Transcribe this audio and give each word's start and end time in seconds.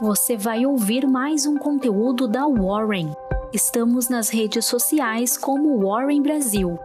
você 0.00 0.34
vai 0.34 0.64
ouvir 0.64 1.06
mais 1.06 1.44
um 1.44 1.58
conteúdo 1.58 2.26
da 2.26 2.46
Warren. 2.46 3.12
Estamos 3.52 4.08
nas 4.08 4.30
redes 4.30 4.64
sociais 4.64 5.36
como 5.36 5.78
Warren 5.86 6.22
Brasil. 6.22 6.78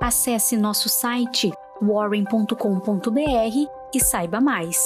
Acesse 0.00 0.56
nosso 0.56 0.88
site 0.88 1.50
warren.com.br 1.82 2.54
e 3.92 4.00
saiba 4.00 4.40
mais. 4.40 4.78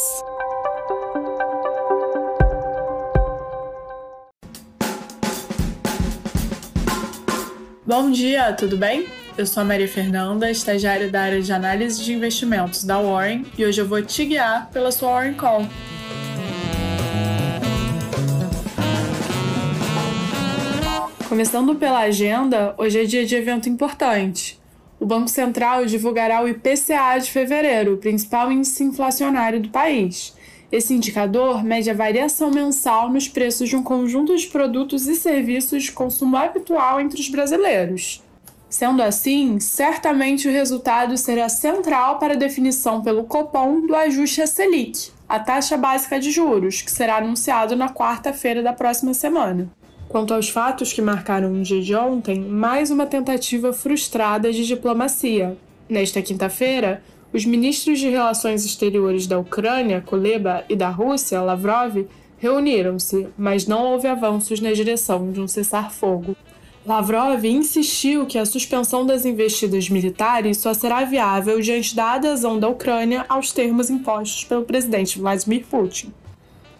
Bom 7.86 8.10
dia, 8.10 8.54
tudo 8.54 8.78
bem? 8.78 9.06
Eu 9.36 9.46
sou 9.46 9.60
a 9.60 9.66
Maria 9.66 9.88
Fernanda, 9.88 10.50
estagiária 10.50 11.10
da 11.10 11.20
área 11.20 11.42
de 11.42 11.52
análise 11.52 12.02
de 12.02 12.14
investimentos 12.14 12.82
da 12.82 12.98
Warren, 12.98 13.44
e 13.58 13.66
hoje 13.66 13.80
eu 13.80 13.86
vou 13.86 14.00
te 14.00 14.24
guiar 14.24 14.70
pela 14.70 14.90
sua 14.90 15.10
Warren 15.10 15.34
Call. 15.34 15.66
Começando 21.34 21.74
pela 21.74 21.98
agenda, 21.98 22.76
hoje 22.78 23.00
é 23.00 23.04
dia 23.04 23.26
de 23.26 23.34
evento 23.34 23.68
importante. 23.68 24.56
O 25.00 25.04
Banco 25.04 25.26
Central 25.26 25.84
divulgará 25.84 26.40
o 26.40 26.48
IPCA 26.48 27.18
de 27.20 27.28
fevereiro, 27.28 27.94
o 27.94 27.96
principal 27.96 28.52
índice 28.52 28.84
inflacionário 28.84 29.60
do 29.60 29.68
país. 29.68 30.32
Esse 30.70 30.94
indicador 30.94 31.64
mede 31.64 31.90
a 31.90 31.94
variação 31.94 32.52
mensal 32.52 33.10
nos 33.10 33.26
preços 33.26 33.68
de 33.68 33.74
um 33.74 33.82
conjunto 33.82 34.36
de 34.36 34.46
produtos 34.46 35.08
e 35.08 35.16
serviços 35.16 35.82
de 35.82 35.90
consumo 35.90 36.36
habitual 36.36 37.00
entre 37.00 37.20
os 37.20 37.28
brasileiros. 37.28 38.22
Sendo 38.70 39.02
assim, 39.02 39.58
certamente 39.58 40.46
o 40.46 40.52
resultado 40.52 41.18
será 41.18 41.48
central 41.48 42.20
para 42.20 42.34
a 42.34 42.38
definição 42.38 43.02
pelo 43.02 43.24
Copom 43.24 43.84
do 43.84 43.96
ajuste 43.96 44.40
à 44.40 44.46
Selic, 44.46 45.10
a 45.28 45.40
taxa 45.40 45.76
básica 45.76 46.20
de 46.20 46.30
juros, 46.30 46.80
que 46.80 46.92
será 46.92 47.16
anunciado 47.16 47.74
na 47.74 47.88
quarta-feira 47.88 48.62
da 48.62 48.72
próxima 48.72 49.12
semana. 49.12 49.68
Quanto 50.08 50.32
aos 50.32 50.48
fatos 50.48 50.92
que 50.92 51.02
marcaram 51.02 51.52
o 51.52 51.62
dia 51.62 51.80
de 51.80 51.94
ontem, 51.94 52.40
mais 52.40 52.90
uma 52.90 53.06
tentativa 53.06 53.72
frustrada 53.72 54.52
de 54.52 54.64
diplomacia. 54.64 55.56
Nesta 55.88 56.22
quinta-feira, 56.22 57.02
os 57.32 57.44
ministros 57.44 57.98
de 57.98 58.08
Relações 58.08 58.64
Exteriores 58.64 59.26
da 59.26 59.38
Ucrânia, 59.38 60.00
Kuleba, 60.00 60.64
e 60.68 60.76
da 60.76 60.88
Rússia, 60.88 61.40
Lavrov, 61.40 62.06
reuniram-se, 62.38 63.26
mas 63.36 63.66
não 63.66 63.84
houve 63.84 64.06
avanços 64.06 64.60
na 64.60 64.72
direção 64.72 65.32
de 65.32 65.40
um 65.40 65.48
cessar-fogo. 65.48 66.36
Lavrov 66.86 67.44
insistiu 67.44 68.26
que 68.26 68.38
a 68.38 68.44
suspensão 68.44 69.04
das 69.04 69.24
investidas 69.24 69.88
militares 69.88 70.58
só 70.58 70.74
será 70.74 71.02
viável 71.04 71.60
diante 71.60 71.96
da 71.96 72.12
adesão 72.12 72.60
da 72.60 72.68
Ucrânia 72.68 73.24
aos 73.28 73.52
termos 73.52 73.90
impostos 73.90 74.44
pelo 74.44 74.64
presidente 74.64 75.18
Vladimir 75.18 75.64
Putin 75.64 76.12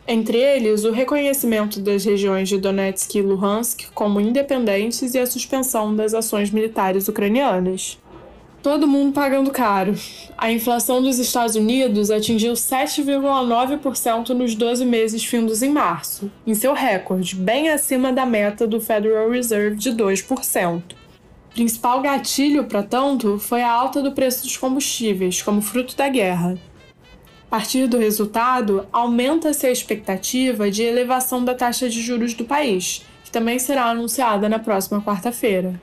entre 0.07 0.39
eles 0.39 0.85
o 0.85 0.91
reconhecimento 0.91 1.81
das 1.81 2.05
regiões 2.05 2.49
de 2.49 2.59
Donetsk 2.59 3.15
e 3.15 3.23
Luhansk 3.23 3.87
como 3.95 4.21
independentes 4.21 5.15
e 5.15 5.19
a 5.19 5.27
suspensão 5.27 5.95
das 5.95 6.13
ações 6.13 6.51
militares 6.51 7.09
ucranianas. 7.09 7.99
Todo 8.63 8.89
mundo 8.89 9.13
pagando 9.13 9.51
caro. 9.51 9.95
A 10.39 10.51
inflação 10.51 11.03
dos 11.03 11.19
Estados 11.19 11.55
Unidos 11.55 12.11
atingiu 12.11 12.55
7,9% 12.55 14.31
nos 14.31 14.55
12 14.55 14.87
meses 14.87 15.23
findos 15.23 15.63
em 15.63 15.71
março, 15.71 16.31
em 16.47 16.55
seu 16.55 16.73
recorde, 16.73 17.37
bem 17.37 17.69
acima 17.69 18.11
da 18.11 18.25
meta 18.25 18.67
do 18.67 18.81
Federal 18.81 19.29
Reserve 19.29 19.77
de 19.77 19.91
2%. 19.91 20.83
Principal 21.53 22.01
gatilho, 22.01 22.65
para 22.65 22.83
tanto, 22.83 23.39
foi 23.39 23.63
a 23.63 23.71
alta 23.71 24.03
do 24.03 24.13
preço 24.13 24.43
dos 24.43 24.57
combustíveis, 24.57 25.43
como 25.43 25.63
fruto 25.63 25.95
da 25.95 26.09
guerra, 26.09 26.59
partir 27.55 27.87
do 27.87 27.99
resultado, 27.99 28.85
aumenta-se 28.93 29.65
a 29.65 29.71
expectativa 29.71 30.69
de 30.73 30.83
elevação 30.83 31.45
da 31.45 31.55
taxa 31.55 31.89
de 31.89 32.03
juros 32.03 32.35
do 32.35 32.45
país, 32.45 33.07
que 33.23 33.31
também 33.31 33.61
será 33.61 33.85
anunciada 33.85 34.49
na 34.49 34.59
próxima 34.59 35.01
quarta-feira. 35.01 35.81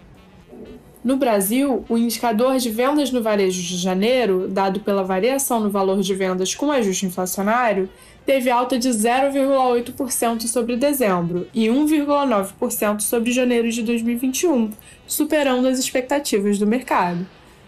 No 1.02 1.16
Brasil, 1.16 1.86
o 1.88 1.98
indicador 1.98 2.58
de 2.58 2.70
vendas 2.70 3.10
no 3.10 3.24
varejo 3.24 3.62
de 3.62 3.78
janeiro, 3.78 4.50
dado 4.50 4.82
pela 4.82 5.02
variação 5.02 5.62
no 5.62 5.70
valor 5.70 6.02
de 6.02 6.14
vendas 6.14 6.54
com 6.54 6.70
ajuste 6.70 7.06
inflacionário, 7.06 7.90
teve 8.26 8.50
alta 8.50 8.78
de 8.78 8.90
0,8% 8.90 10.48
sobre 10.48 10.76
dezembro 10.76 11.48
e 11.54 11.68
1,9% 11.68 13.00
sobre 13.00 13.32
janeiro 13.32 13.72
de 13.72 13.82
2021, 13.82 14.72
superando 15.08 15.70
as 15.70 15.80
expectativas 15.80 16.60
do 16.60 16.68
mercado 16.68 17.26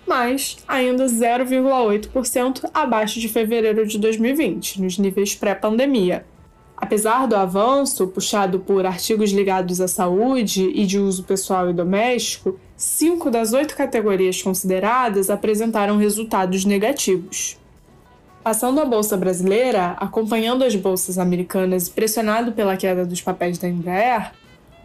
mas 0.08 0.58
ainda 0.68 1.06
0,8% 1.06 2.70
abaixo 2.74 3.20
de 3.20 3.28
fevereiro 3.30 3.86
de 3.86 3.98
2020, 3.98 4.82
nos 4.82 4.98
níveis 4.98 5.36
pré-pandemia. 5.36 6.26
Apesar 6.76 7.28
do 7.28 7.36
avanço, 7.36 8.08
puxado 8.08 8.60
por 8.60 8.86
artigos 8.86 9.32
ligados 9.32 9.80
à 9.80 9.88
saúde 9.88 10.70
e 10.76 10.86
de 10.86 11.00
uso 11.00 11.24
pessoal 11.24 11.70
e 11.70 11.74
doméstico, 11.74 12.60
cinco 12.76 13.32
das 13.32 13.54
oito 13.54 13.76
categorias 13.76 14.42
consideradas 14.42 15.30
apresentaram 15.30 15.98
resultados 15.98 16.66
negativos. 16.66 17.58
Passando 18.44 18.82
a 18.82 18.86
bolsa 18.86 19.16
brasileira, 19.16 19.96
acompanhando 19.98 20.66
as 20.66 20.76
bolsas 20.76 21.18
americanas 21.18 21.88
e 21.88 21.92
pressionado 21.92 22.52
pela 22.52 22.76
queda 22.76 23.06
dos 23.06 23.22
papéis 23.22 23.58
da 23.58 23.70
Embraer, 23.70 24.34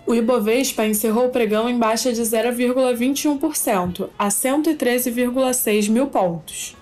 o 0.08 0.14
Ibovespa 0.14 0.86
encerrou 0.86 1.26
o 1.26 1.30
pregão 1.30 1.68
em 1.68 1.78
baixa 1.78 2.10
de 2.10 2.22
0,21%, 2.22 4.08
a 4.18 4.28
113,6 4.28 5.90
mil 5.90 6.06
pontos. 6.06 6.74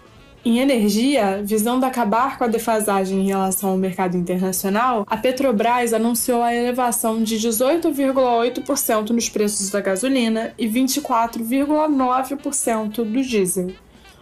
Em 0.44 0.60
energia, 0.60 1.42
visando 1.42 1.84
acabar 1.84 2.38
com 2.38 2.44
a 2.44 2.46
defasagem 2.46 3.18
em 3.18 3.26
relação 3.26 3.70
ao 3.70 3.76
mercado 3.76 4.16
internacional, 4.16 5.04
a 5.08 5.16
Petrobras 5.16 5.92
anunciou 5.92 6.40
a 6.40 6.54
elevação 6.54 7.20
de 7.20 7.36
18,8% 7.36 9.10
nos 9.10 9.28
preços 9.28 9.70
da 9.70 9.80
gasolina 9.80 10.54
e 10.56 10.68
24,9% 10.68 13.02
do 13.02 13.22
diesel. 13.22 13.72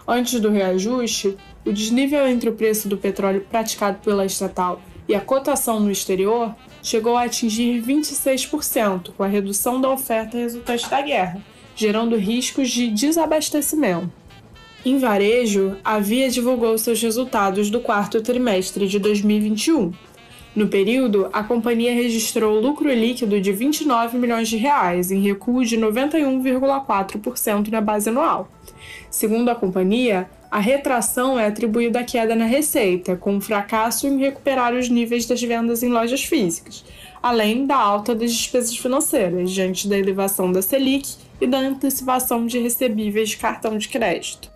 Antes 0.08 0.40
do 0.40 0.48
reajuste, 0.48 1.36
o 1.62 1.74
desnível 1.74 2.26
entre 2.26 2.48
o 2.48 2.54
preço 2.54 2.88
do 2.88 2.96
petróleo 2.96 3.44
praticado 3.50 3.98
pela 4.02 4.24
estatal 4.24 4.80
e 5.06 5.14
a 5.14 5.20
cotação 5.20 5.78
no 5.78 5.90
exterior 5.90 6.54
chegou 6.84 7.16
a 7.16 7.24
atingir 7.24 7.82
26%, 7.82 9.12
com 9.16 9.24
a 9.24 9.26
redução 9.26 9.80
da 9.80 9.90
oferta 9.90 10.36
resultante 10.36 10.88
da 10.88 11.00
guerra, 11.00 11.42
gerando 11.74 12.14
riscos 12.14 12.70
de 12.70 12.90
desabastecimento. 12.90 14.12
Em 14.84 14.98
varejo, 14.98 15.78
a 15.82 15.98
Via 15.98 16.28
divulgou 16.28 16.76
seus 16.76 17.00
resultados 17.00 17.70
do 17.70 17.80
quarto 17.80 18.20
trimestre 18.20 18.86
de 18.86 18.98
2021. 18.98 19.92
No 20.54 20.68
período, 20.68 21.28
a 21.32 21.42
companhia 21.42 21.92
registrou 21.92 22.60
lucro 22.60 22.88
líquido 22.88 23.40
de 23.40 23.52
29 23.52 24.16
milhões 24.18 24.48
de 24.48 24.56
reais, 24.56 25.10
em 25.10 25.20
recuo 25.20 25.64
de 25.64 25.76
91,4% 25.76 27.70
na 27.70 27.80
base 27.80 28.08
anual. 28.08 28.48
Segundo 29.10 29.48
a 29.48 29.54
companhia, 29.54 30.28
a 30.48 30.60
retração 30.60 31.36
é 31.36 31.48
atribuída 31.48 31.98
à 31.98 32.04
queda 32.04 32.36
na 32.36 32.44
receita, 32.44 33.16
com 33.16 33.32
o 33.32 33.36
um 33.38 33.40
fracasso 33.40 34.06
em 34.06 34.18
recuperar 34.18 34.72
os 34.74 34.88
níveis 34.88 35.26
das 35.26 35.42
vendas 35.42 35.82
em 35.82 35.88
lojas 35.88 36.22
físicas, 36.22 36.84
além 37.20 37.66
da 37.66 37.76
alta 37.76 38.14
das 38.14 38.32
despesas 38.32 38.76
financeiras, 38.76 39.50
diante 39.50 39.88
da 39.88 39.98
elevação 39.98 40.52
da 40.52 40.62
Selic 40.62 41.16
e 41.40 41.48
da 41.48 41.58
antecipação 41.58 42.46
de 42.46 42.60
recebíveis 42.60 43.30
de 43.30 43.38
cartão 43.38 43.76
de 43.76 43.88
crédito. 43.88 44.48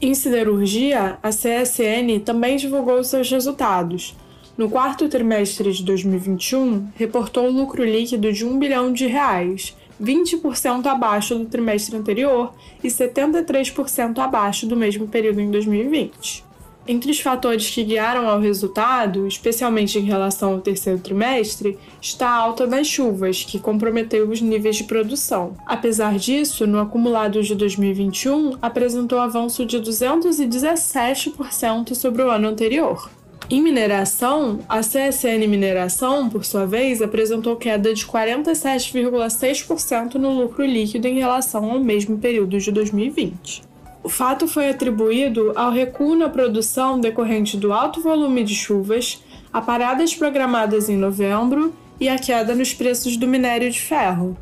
Em 0.00 0.14
siderurgia, 0.14 1.18
a 1.22 1.28
CSN 1.28 2.20
também 2.24 2.56
divulgou 2.56 3.04
seus 3.04 3.30
resultados. 3.30 4.16
No 4.62 4.70
quarto 4.70 5.08
trimestre 5.08 5.72
de 5.72 5.82
2021, 5.82 6.90
reportou 6.94 7.50
lucro 7.50 7.84
líquido 7.84 8.32
de 8.32 8.46
1 8.46 8.60
bilhão 8.60 8.92
de 8.92 9.08
reais, 9.08 9.76
20% 10.00 10.86
abaixo 10.86 11.36
do 11.36 11.46
trimestre 11.46 11.96
anterior 11.96 12.54
e 12.80 12.86
73% 12.86 14.20
abaixo 14.20 14.64
do 14.64 14.76
mesmo 14.76 15.08
período 15.08 15.40
em 15.40 15.50
2020. 15.50 16.44
Entre 16.86 17.10
os 17.10 17.18
fatores 17.18 17.70
que 17.70 17.82
guiaram 17.82 18.28
ao 18.28 18.38
resultado, 18.38 19.26
especialmente 19.26 19.98
em 19.98 20.02
relação 20.02 20.52
ao 20.52 20.60
terceiro 20.60 21.00
trimestre, 21.00 21.76
está 22.00 22.28
a 22.28 22.36
alta 22.36 22.64
das 22.64 22.86
chuvas, 22.86 23.42
que 23.42 23.58
comprometeu 23.58 24.30
os 24.30 24.40
níveis 24.40 24.76
de 24.76 24.84
produção. 24.84 25.56
Apesar 25.66 26.20
disso, 26.20 26.68
no 26.68 26.78
acumulado 26.78 27.42
de 27.42 27.56
2021, 27.56 28.58
apresentou 28.62 29.18
avanço 29.18 29.66
de 29.66 29.80
217% 29.80 31.96
sobre 31.96 32.22
o 32.22 32.30
ano 32.30 32.46
anterior. 32.46 33.10
Em 33.50 33.60
mineração, 33.60 34.60
a 34.68 34.80
CSN 34.80 35.46
Mineração, 35.46 36.28
por 36.28 36.44
sua 36.44 36.64
vez, 36.64 37.02
apresentou 37.02 37.56
queda 37.56 37.92
de 37.92 38.06
47,6% 38.06 40.14
no 40.14 40.30
lucro 40.30 40.64
líquido 40.64 41.06
em 41.06 41.18
relação 41.18 41.70
ao 41.70 41.80
mesmo 41.80 42.18
período 42.18 42.58
de 42.58 42.72
2020. 42.72 43.62
O 44.02 44.08
fato 44.08 44.48
foi 44.48 44.68
atribuído 44.68 45.52
ao 45.54 45.70
recuo 45.70 46.16
na 46.16 46.28
produção 46.28 46.98
decorrente 46.98 47.56
do 47.56 47.72
alto 47.72 48.00
volume 48.00 48.42
de 48.42 48.54
chuvas, 48.54 49.22
a 49.52 49.60
paradas 49.60 50.14
programadas 50.14 50.88
em 50.88 50.96
novembro 50.96 51.74
e 52.00 52.08
a 52.08 52.18
queda 52.18 52.54
nos 52.54 52.72
preços 52.72 53.16
do 53.16 53.28
minério 53.28 53.70
de 53.70 53.80
ferro. 53.80 54.36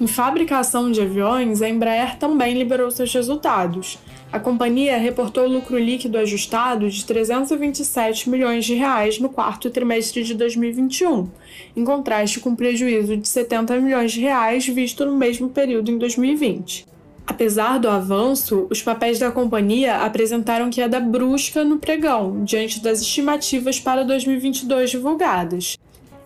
Em 0.00 0.06
fabricação 0.06 0.90
de 0.90 1.00
aviões, 1.00 1.62
a 1.62 1.68
Embraer 1.68 2.18
também 2.18 2.58
liberou 2.58 2.90
seus 2.90 3.12
resultados. 3.12 3.98
A 4.32 4.40
companhia 4.40 4.96
reportou 4.96 5.46
lucro 5.46 5.78
líquido 5.78 6.16
ajustado 6.16 6.88
de 6.88 7.04
327 7.04 8.30
milhões 8.30 8.64
de 8.64 8.72
reais 8.72 9.18
no 9.18 9.28
quarto 9.28 9.68
trimestre 9.68 10.24
de 10.24 10.32
2021, 10.32 11.28
em 11.76 11.84
contraste 11.84 12.40
com 12.40 12.56
prejuízo 12.56 13.14
de 13.14 13.28
70 13.28 13.78
milhões 13.78 14.10
de 14.10 14.22
reais 14.22 14.66
visto 14.66 15.04
no 15.04 15.14
mesmo 15.14 15.50
período 15.50 15.90
em 15.90 15.98
2020. 15.98 16.86
Apesar 17.26 17.78
do 17.78 17.90
avanço, 17.90 18.66
os 18.70 18.80
papéis 18.80 19.18
da 19.18 19.30
companhia 19.30 19.98
apresentaram 19.98 20.70
queda 20.70 20.98
brusca 20.98 21.62
no 21.62 21.76
pregão, 21.76 22.42
diante 22.42 22.82
das 22.82 23.02
estimativas 23.02 23.78
para 23.78 24.02
2022 24.02 24.92
divulgadas. 24.92 25.76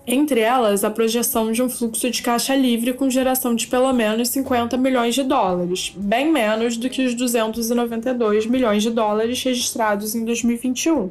Entre 0.08 0.38
elas, 0.38 0.84
a 0.84 0.90
projeção 0.90 1.50
de 1.50 1.60
um 1.60 1.68
fluxo 1.68 2.08
de 2.08 2.22
caixa 2.22 2.54
livre 2.54 2.92
com 2.92 3.10
geração 3.10 3.56
de 3.56 3.66
pelo 3.66 3.92
menos 3.92 4.28
50 4.28 4.76
milhões 4.76 5.16
de 5.16 5.24
dólares, 5.24 5.92
bem 5.96 6.30
menos 6.30 6.76
do 6.76 6.88
que 6.88 7.04
os 7.04 7.14
292 7.14 8.46
milhões 8.46 8.84
de 8.84 8.90
dólares 8.90 9.42
registrados 9.42 10.14
em 10.14 10.24
2021. 10.24 11.10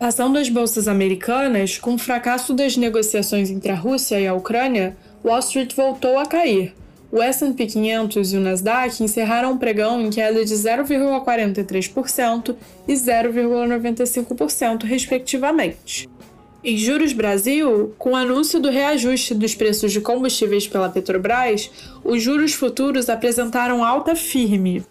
Passando 0.00 0.36
às 0.36 0.48
bolsas 0.48 0.88
americanas, 0.88 1.78
com 1.78 1.94
o 1.94 1.98
fracasso 1.98 2.54
das 2.54 2.76
negociações 2.76 3.50
entre 3.50 3.70
a 3.70 3.76
Rússia 3.76 4.18
e 4.18 4.26
a 4.26 4.34
Ucrânia, 4.34 4.96
Wall 5.24 5.38
Street 5.38 5.72
voltou 5.74 6.18
a 6.18 6.26
cair. 6.26 6.74
O 7.12 7.22
S&P 7.22 7.66
500 7.66 8.32
e 8.32 8.36
o 8.36 8.40
Nasdaq 8.40 9.02
encerraram 9.02 9.52
o 9.52 9.58
pregão 9.58 10.00
em 10.00 10.10
queda 10.10 10.44
de 10.44 10.54
0,43% 10.54 12.56
e 12.86 12.94
0,95%, 12.94 14.82
respectivamente. 14.82 16.08
Em 16.62 16.76
Juros 16.76 17.12
Brasil, 17.12 17.94
com 17.98 18.10
o 18.10 18.16
anúncio 18.16 18.58
do 18.58 18.68
reajuste 18.68 19.32
dos 19.32 19.54
preços 19.54 19.92
de 19.92 20.00
combustíveis 20.00 20.66
pela 20.66 20.88
Petrobras, 20.88 21.70
os 22.02 22.20
juros 22.20 22.52
futuros 22.52 23.08
apresentaram 23.08 23.84
alta 23.84 24.16
firme. 24.16 24.84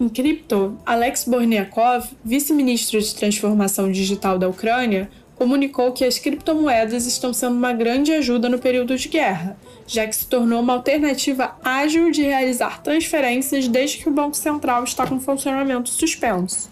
Em 0.00 0.08
cripto, 0.08 0.76
Alex 0.84 1.24
Borniakov, 1.24 2.08
vice-ministro 2.24 3.00
de 3.00 3.14
transformação 3.14 3.92
digital 3.92 4.36
da 4.36 4.48
Ucrânia, 4.48 5.08
comunicou 5.36 5.92
que 5.92 6.04
as 6.04 6.18
criptomoedas 6.18 7.06
estão 7.06 7.32
sendo 7.32 7.54
uma 7.54 7.72
grande 7.72 8.10
ajuda 8.12 8.48
no 8.48 8.58
período 8.58 8.98
de 8.98 9.06
guerra, 9.06 9.56
já 9.86 10.04
que 10.08 10.16
se 10.16 10.26
tornou 10.26 10.60
uma 10.60 10.72
alternativa 10.72 11.56
ágil 11.62 12.10
de 12.10 12.22
realizar 12.22 12.82
transferências 12.82 13.68
desde 13.68 13.98
que 13.98 14.08
o 14.08 14.12
Banco 14.12 14.36
Central 14.36 14.82
está 14.82 15.06
com 15.06 15.20
funcionamento 15.20 15.88
suspenso. 15.88 16.71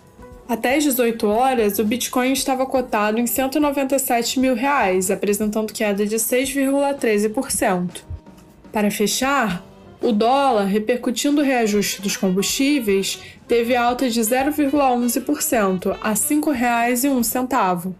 Até 0.50 0.74
às 0.74 0.82
18 0.82 1.28
horas, 1.28 1.78
o 1.78 1.84
Bitcoin 1.84 2.32
estava 2.32 2.66
cotado 2.66 3.20
em 3.20 3.26
197 3.28 4.40
mil 4.40 4.56
reais, 4.56 5.08
apresentando 5.08 5.72
queda 5.72 6.04
de 6.04 6.16
6,13%. 6.16 8.02
Para 8.72 8.90
fechar, 8.90 9.64
o 10.02 10.10
dólar, 10.10 10.64
repercutindo 10.64 11.40
o 11.40 11.44
reajuste 11.44 12.02
dos 12.02 12.16
combustíveis, 12.16 13.20
teve 13.46 13.76
alta 13.76 14.10
de 14.10 14.20
0,11% 14.20 15.96
a 16.02 16.08
R$ 16.08 16.14
5,01. 16.16 17.94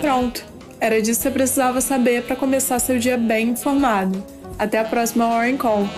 Pronto, 0.00 0.44
era 0.80 1.00
disso 1.00 1.20
que 1.20 1.28
você 1.28 1.30
precisava 1.30 1.80
saber 1.80 2.24
para 2.24 2.34
começar 2.34 2.80
seu 2.80 2.98
dia 2.98 3.16
bem 3.16 3.50
informado. 3.50 4.26
Até 4.58 4.80
a 4.80 4.84
próxima 4.84 5.28
Warren 5.28 5.56
Call. 5.56 5.88